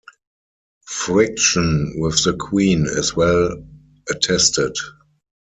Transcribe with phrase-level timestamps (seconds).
[0.87, 3.63] Friction with the Queen is well
[4.09, 4.73] attested.